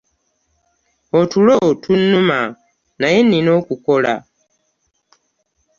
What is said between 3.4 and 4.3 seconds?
okukola.